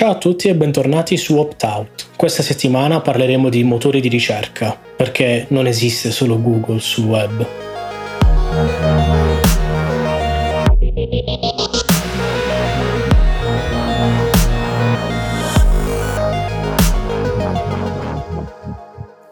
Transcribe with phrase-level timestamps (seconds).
[0.00, 2.12] Ciao a tutti e bentornati su Opt-out.
[2.16, 7.46] Questa settimana parleremo di motori di ricerca, perché non esiste solo Google sul web.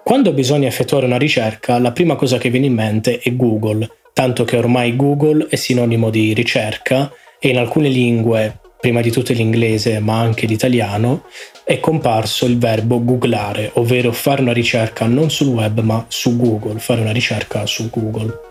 [0.05, 4.45] Quando bisogna effettuare una ricerca, la prima cosa che viene in mente è Google, tanto
[4.45, 7.11] che ormai Google è sinonimo di ricerca
[7.41, 11.25] e in alcune lingue prima di tutto l'inglese ma anche l'italiano,
[11.65, 16.79] è comparso il verbo googlare, ovvero fare una ricerca non sul web ma su Google,
[16.79, 18.47] fare una ricerca su Google.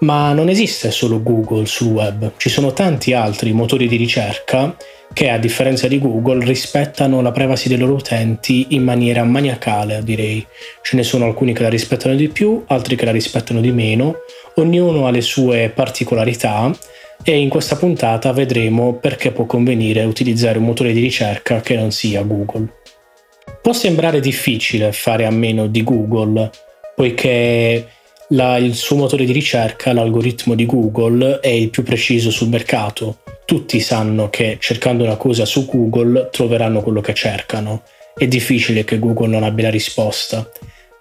[0.00, 4.76] Ma non esiste solo Google sul web, ci sono tanti altri motori di ricerca
[5.12, 10.46] che a differenza di Google rispettano la privacy dei loro utenti in maniera maniacale, direi.
[10.82, 14.18] Ce ne sono alcuni che la rispettano di più, altri che la rispettano di meno,
[14.56, 16.70] ognuno ha le sue particolarità
[17.22, 21.90] e in questa puntata vedremo perché può convenire utilizzare un motore di ricerca che non
[21.90, 22.74] sia Google.
[23.60, 26.50] Può sembrare difficile fare a meno di Google,
[26.94, 27.86] poiché
[28.28, 33.18] la, il suo motore di ricerca, l'algoritmo di Google, è il più preciso sul mercato.
[33.44, 37.82] Tutti sanno che cercando una cosa su Google troveranno quello che cercano.
[38.14, 40.50] È difficile che Google non abbia la risposta.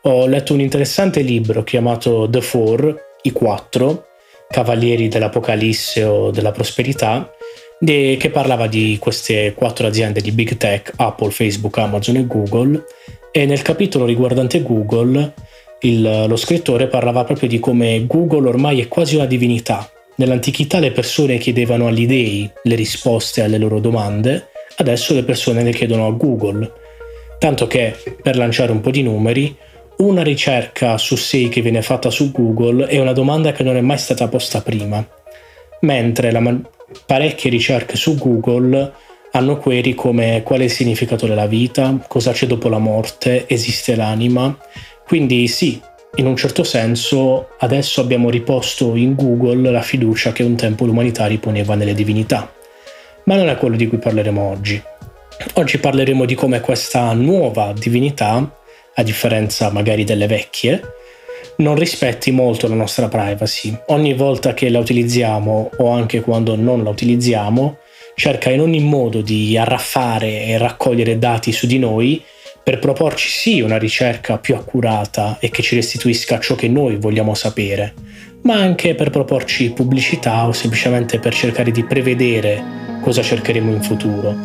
[0.03, 4.06] Ho letto un interessante libro chiamato The Four, i quattro,
[4.49, 7.31] cavalieri dell'apocalisse o della prosperità,
[7.79, 12.83] che parlava di queste quattro aziende di big tech, Apple, Facebook, Amazon e Google,
[13.31, 15.33] e nel capitolo riguardante Google
[15.81, 19.89] il, lo scrittore parlava proprio di come Google ormai è quasi una divinità.
[20.15, 25.71] Nell'antichità le persone chiedevano agli dei le risposte alle loro domande, adesso le persone le
[25.71, 26.71] chiedono a Google.
[27.37, 29.55] Tanto che, per lanciare un po' di numeri,
[29.97, 33.81] una ricerca su sei che viene fatta su Google è una domanda che non è
[33.81, 35.05] mai stata posta prima,
[35.81, 36.59] mentre ma-
[37.05, 38.93] parecchie ricerche su Google
[39.31, 43.95] hanno query come qual è il significato della vita, cosa c'è dopo la morte, esiste
[43.95, 44.55] l'anima.
[45.05, 45.81] Quindi sì,
[46.15, 51.25] in un certo senso adesso abbiamo riposto in Google la fiducia che un tempo l'umanità
[51.25, 52.51] riponeva nelle divinità.
[53.25, 54.81] Ma non è quello di cui parleremo oggi.
[55.53, 58.57] Oggi parleremo di come questa nuova divinità
[58.97, 60.81] a differenza magari delle vecchie,
[61.57, 63.77] non rispetti molto la nostra privacy.
[63.87, 67.77] Ogni volta che la utilizziamo o anche quando non la utilizziamo,
[68.15, 72.23] cerca in ogni modo di arraffare e raccogliere dati su di noi
[72.63, 77.33] per proporci sì una ricerca più accurata e che ci restituisca ciò che noi vogliamo
[77.33, 77.93] sapere,
[78.41, 82.61] ma anche per proporci pubblicità o semplicemente per cercare di prevedere
[83.01, 84.35] cosa cercheremo in futuro.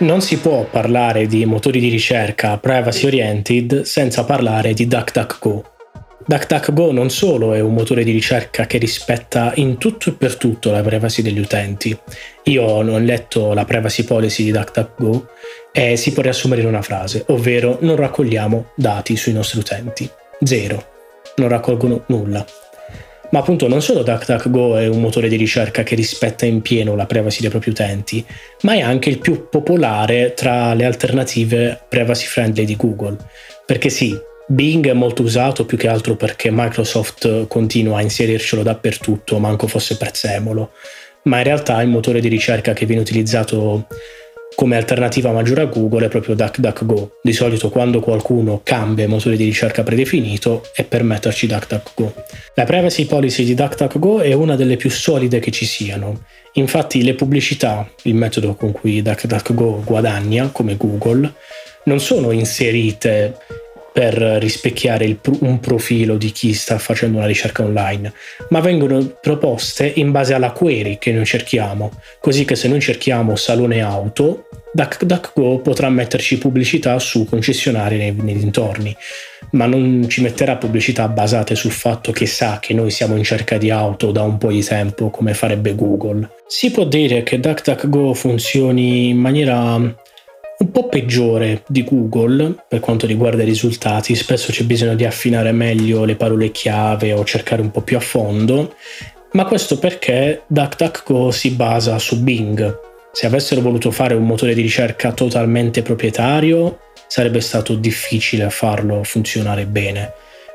[0.00, 5.72] Non si può parlare di motori di ricerca privacy oriented senza parlare di DuckDuckGo.
[6.24, 10.70] DuckDuckGo non solo è un motore di ricerca che rispetta in tutto e per tutto
[10.70, 11.98] la privacy degli utenti.
[12.44, 15.30] Io ho letto la privacy policy di DuckDuckGo
[15.72, 20.08] e si può riassumere in una frase, ovvero non raccogliamo dati sui nostri utenti.
[20.40, 20.90] Zero.
[21.38, 22.46] Non raccolgono nulla.
[23.30, 27.04] Ma appunto non solo DuckDuckGo è un motore di ricerca che rispetta in pieno la
[27.04, 28.24] privacy dei propri utenti,
[28.62, 33.16] ma è anche il più popolare tra le alternative privacy friendly di Google.
[33.66, 39.38] Perché sì, Bing è molto usato più che altro perché Microsoft continua a inserircelo dappertutto,
[39.38, 40.70] manco fosse prezzemolo,
[41.24, 43.86] ma in realtà il motore di ricerca che viene utilizzato
[44.58, 47.18] come alternativa maggiore a Google è proprio DuckDuckGo.
[47.22, 52.24] Di solito quando qualcuno cambia il motore di ricerca predefinito è per metterci DuckDuckGo.
[52.54, 56.24] La privacy policy di DuckDuckGo è una delle più solide che ci siano.
[56.54, 61.32] Infatti le pubblicità, il metodo con cui DuckDuckGo guadagna, come Google,
[61.84, 63.36] non sono inserite
[63.92, 68.12] per rispecchiare il, un profilo di chi sta facendo una ricerca online,
[68.50, 71.90] ma vengono proposte in base alla query che noi cerchiamo,
[72.20, 78.36] così che se noi cerchiamo salone auto, DuckDuckGo potrà metterci pubblicità su concessionari nei, nei
[78.36, 78.94] dintorni,
[79.52, 83.56] ma non ci metterà pubblicità basate sul fatto che sa che noi siamo in cerca
[83.56, 86.28] di auto da un po' di tempo, come farebbe Google.
[86.46, 89.74] Si può dire che DuckDuckGo funzioni in maniera
[90.58, 95.52] un po' peggiore di Google per quanto riguarda i risultati, spesso c'è bisogno di affinare
[95.52, 98.74] meglio le parole chiave o cercare un po' più a fondo,
[99.32, 102.87] ma questo perché DuckDuckGo si basa su Bing.
[103.12, 109.66] Se avessero voluto fare un motore di ricerca totalmente proprietario, sarebbe stato difficile farlo funzionare
[109.66, 110.12] bene.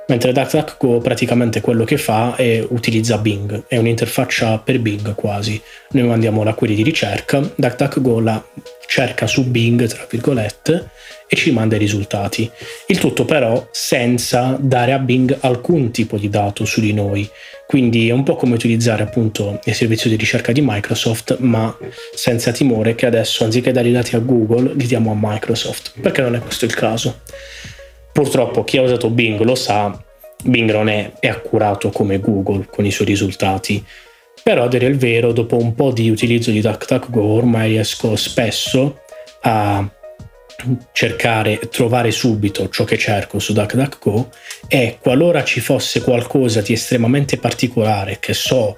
[0.07, 5.61] Mentre DuckDuckGo praticamente quello che fa è utilizza Bing, è un'interfaccia per Bing quasi.
[5.91, 8.43] Noi mandiamo la query di ricerca, DuckDuckGo la
[8.87, 10.89] cerca su Bing, tra virgolette,
[11.27, 12.49] e ci manda i risultati.
[12.87, 17.27] Il tutto però senza dare a Bing alcun tipo di dato su di noi.
[17.65, 21.75] Quindi è un po' come utilizzare appunto il servizio di ricerca di Microsoft, ma
[22.13, 26.21] senza timore che adesso anziché dare i dati a Google li diamo a Microsoft, perché
[26.21, 27.21] non è questo il caso.
[28.13, 30.01] Purtroppo chi ha usato Bing lo sa,
[30.43, 33.83] Bing non è, è accurato come Google con i suoi risultati.
[34.43, 38.99] Però a dire il vero, dopo un po' di utilizzo di DuckDuckGo ormai riesco spesso
[39.41, 39.89] a
[40.91, 44.29] cercare, trovare subito ciò che cerco su DuckDuckGo
[44.67, 48.77] e qualora ci fosse qualcosa di estremamente particolare che so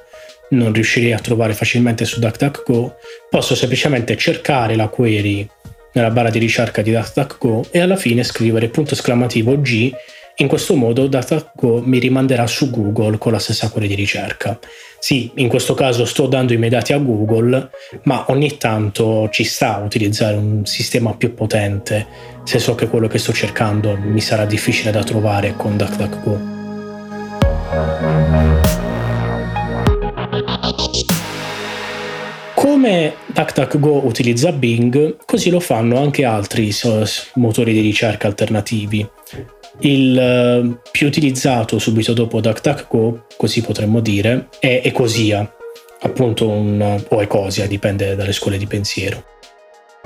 [0.49, 2.95] non riuscirei a trovare facilmente su DuckDuckGo,
[3.29, 5.47] posso semplicemente cercare la query
[5.95, 9.91] nella barra di ricerca di DuckDuckGo e alla fine scrivere punto esclamativo G
[10.37, 14.59] in questo modo DuckDuckGo mi rimanderà su Google con la stessa query di ricerca.
[14.99, 17.69] Sì, in questo caso sto dando i miei dati a Google,
[18.03, 23.07] ma ogni tanto ci sta a utilizzare un sistema più potente se so che quello
[23.07, 26.53] che sto cercando mi sarà difficile da trovare con DuckDuckGo.
[32.75, 36.71] Come DuckDuckGo utilizza Bing, così lo fanno anche altri
[37.35, 39.09] motori di ricerca alternativi.
[39.79, 45.49] Il eh, più utilizzato subito dopo DuckDuckGo, così potremmo dire, è Ecosia,
[46.01, 49.23] appunto un, o Ecosia, dipende dalle scuole di pensiero.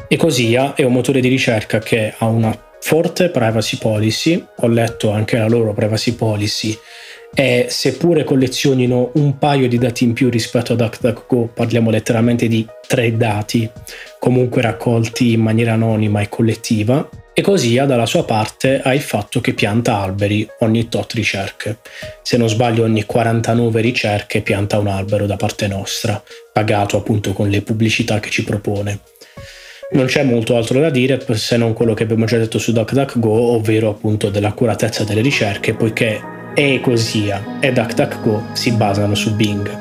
[0.07, 5.37] Ecosia è un motore di ricerca che ha una forte privacy policy, ho letto anche
[5.37, 6.77] la loro privacy policy
[7.33, 12.67] e seppure collezionino un paio di dati in più rispetto a DuckDuckGo, parliamo letteralmente di
[12.87, 13.69] tre dati,
[14.19, 19.39] comunque raccolti in maniera anonima e collettiva, e così ha dalla sua parte il fatto
[19.39, 21.77] che pianta alberi ogni tot ricerche.
[22.21, 26.21] Se non sbaglio ogni 49 ricerche pianta un albero da parte nostra,
[26.51, 28.99] pagato appunto con le pubblicità che ci propone.
[29.91, 33.29] Non c'è molto altro da dire se non quello che abbiamo già detto su DuckDuckGo,
[33.29, 39.77] ovvero appunto dell'accuratezza delle ricerche, poiché Ecosia e DuckDuckGo si basano su Bing.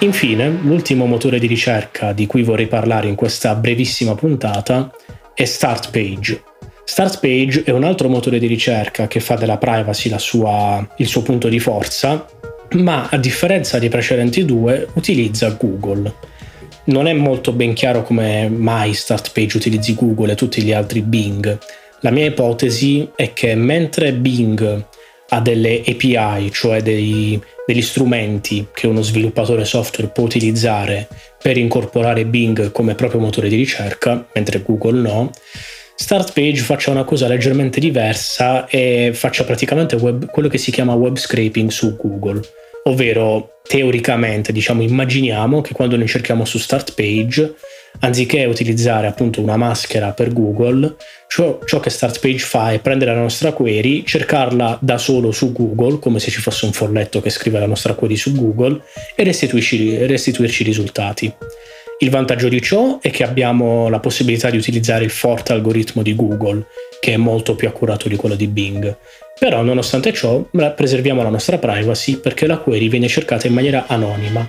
[0.00, 4.90] Infine, l'ultimo motore di ricerca di cui vorrei parlare in questa brevissima puntata
[5.34, 6.42] è StartPage.
[6.82, 11.46] StartPage è un altro motore di ricerca che fa della privacy sua, il suo punto
[11.46, 12.26] di forza,
[12.72, 16.12] ma a differenza dei precedenti due utilizza Google.
[16.86, 21.58] Non è molto ben chiaro come mai StartPage utilizzi Google e tutti gli altri Bing.
[22.00, 24.86] La mia ipotesi è che mentre Bing
[25.28, 31.08] ha delle API, cioè dei, degli strumenti che uno sviluppatore software può utilizzare
[31.42, 35.30] per incorporare Bing come proprio motore di ricerca, mentre Google no,
[35.96, 41.16] StartPage faccia una cosa leggermente diversa e faccia praticamente web, quello che si chiama web
[41.16, 42.40] scraping su Google,
[42.86, 47.54] ovvero teoricamente, diciamo, immaginiamo che quando noi cerchiamo su StartPage
[48.00, 50.96] anziché utilizzare appunto una maschera per Google,
[51.28, 55.98] ciò, ciò, che StartPage fa è prendere la nostra query, cercarla da solo su Google,
[55.98, 58.82] come se ci fosse un folletto che scrive la nostra query su Google,
[59.14, 61.34] e restituirci, restituirci i risultati.
[61.98, 66.14] Il vantaggio di ciò è che abbiamo la possibilità di utilizzare il forte algoritmo di
[66.14, 66.66] Google,
[67.00, 68.98] che è molto più accurato di quello di Bing.
[69.38, 74.46] Però nonostante ciò preserviamo la nostra privacy perché la query viene cercata in maniera anonima.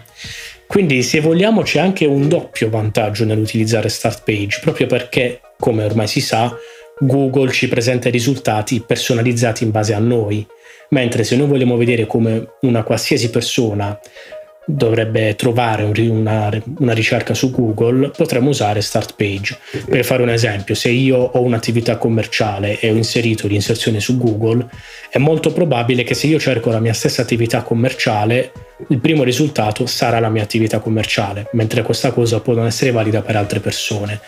[0.68, 6.08] Quindi se vogliamo c'è anche un doppio vantaggio nell'utilizzare Start Page, proprio perché, come ormai
[6.08, 6.54] si sa,
[7.00, 10.46] Google ci presenta i risultati personalizzati in base a noi,
[10.90, 13.98] mentre se noi vogliamo vedere come una qualsiasi persona
[14.70, 19.58] dovrebbe trovare una, una, ricerca su Google, potremmo usare Start Page.
[19.88, 24.68] Per fare un esempio, se io ho un'attività commerciale e ho inserito l'inserzione su Google,
[25.10, 28.52] è molto probabile che se io cerco la mia stessa attività commerciale,
[28.90, 33.22] il primo risultato sarà la mia attività commerciale, mentre questa cosa può non essere valida
[33.22, 34.20] per altre persone.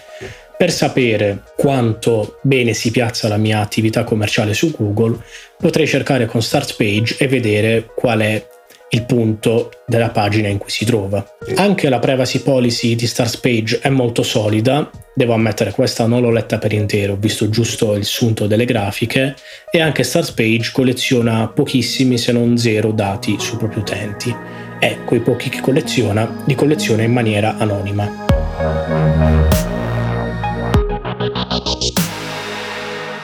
[0.57, 5.17] Per sapere quanto bene si piazza la mia attività commerciale su Google,
[5.57, 8.45] potrei cercare con Start Page e vedere qual è
[8.89, 11.23] il punto della pagina in cui si trova.
[11.55, 16.57] Anche la privacy policy di StartPage è molto solida, devo ammettere questa non l'ho letta
[16.57, 19.35] per intero, ho visto giusto il sunto delle grafiche
[19.69, 24.35] e anche StartPage colleziona pochissimi se non zero dati sui propri utenti
[24.79, 28.27] e quei pochi che colleziona li colleziona in maniera anonima.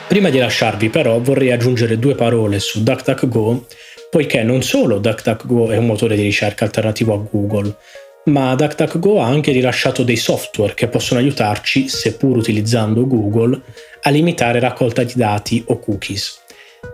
[0.07, 3.65] Prima di lasciarvi però vorrei aggiungere due parole su DuckDuckGo
[4.09, 7.75] poiché non solo DuckDuckGo è un motore di ricerca alternativo a Google,
[8.25, 13.59] ma DuckDuckGo ha anche rilasciato dei software che possono aiutarci, seppur utilizzando Google,
[14.01, 16.41] a limitare raccolta di dati o cookies.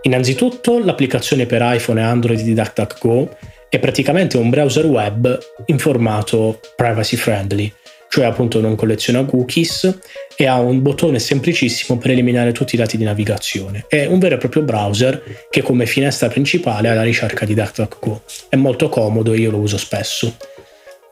[0.02, 3.36] Innanzitutto l'applicazione per iPhone e Android di DuckDuckGo
[3.68, 7.72] è praticamente un browser web in formato privacy friendly,
[8.12, 9.98] cioè appunto non colleziona cookies
[10.36, 13.86] e ha un bottone semplicissimo per eliminare tutti i dati di navigazione.
[13.88, 18.22] È un vero e proprio browser che come finestra principale ha la ricerca di DuckDuckGo.
[18.50, 20.36] È molto comodo e io lo uso spesso.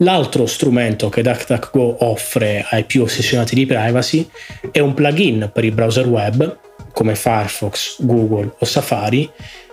[0.00, 4.28] L'altro strumento che DuckDuckGo offre ai più ossessionati di privacy
[4.71, 6.59] è un plugin per i browser web
[6.92, 9.30] come Firefox, Google o Safari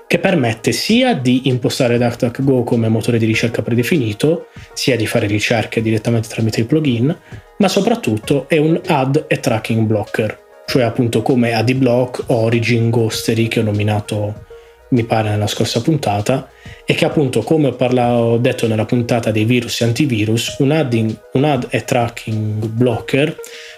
[0.07, 5.81] che permette sia di impostare DuckDuckGo come motore di ricerca predefinito, sia di fare ricerche
[5.81, 7.15] direttamente tramite il plugin,
[7.57, 13.59] ma soprattutto è un ad e tracking blocker, cioè appunto come AdBlock, Origin, Ghostery che
[13.59, 14.45] ho nominato
[14.89, 16.49] mi pare nella scorsa puntata
[16.85, 20.71] e che appunto come ho, parlato, ho detto nella puntata dei virus e antivirus un,
[20.71, 23.35] adding, un ad e tracking blocker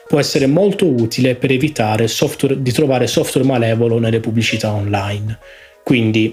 [0.08, 5.40] può essere molto utile per evitare software, di trovare software malevolo nelle pubblicità online
[5.90, 6.32] quindi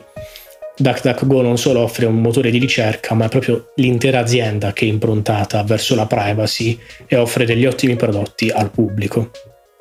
[0.77, 4.89] DuckDuckGo non solo offre un motore di ricerca, ma è proprio l'intera azienda che è
[4.89, 9.31] improntata verso la privacy e offre degli ottimi prodotti al pubblico.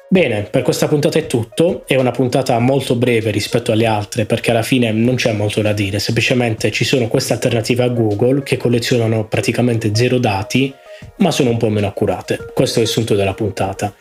[0.07, 4.51] Bene, per questa puntata è tutto, è una puntata molto breve rispetto alle altre perché
[4.51, 8.55] alla fine non c'è molto da dire, semplicemente ci sono queste alternative a Google che
[8.55, 10.73] collezionano praticamente zero dati
[11.17, 13.93] ma sono un po' meno accurate, questo è il sunto della puntata.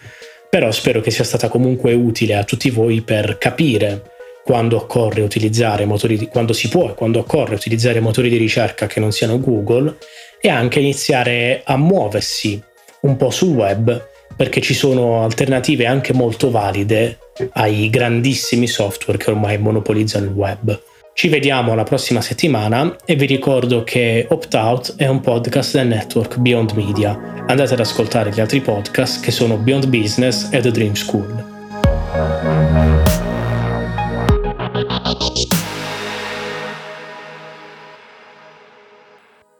[0.48, 4.12] Però spero che sia stata comunque utile a tutti voi per capire
[4.44, 8.86] quando occorre utilizzare motori di, quando si può e quando occorre utilizzare motori di ricerca
[8.86, 9.96] che non siano Google
[10.40, 12.62] e anche iniziare a muoversi
[13.00, 17.18] un po' sul web perché ci sono alternative anche molto valide
[17.52, 20.78] ai grandissimi software che ormai monopolizzano il web.
[21.14, 25.86] Ci vediamo la prossima settimana e vi ricordo che Opt Out è un podcast del
[25.86, 27.44] network Beyond Media.
[27.46, 31.53] Andate ad ascoltare gli altri podcast che sono Beyond Business e The Dream School.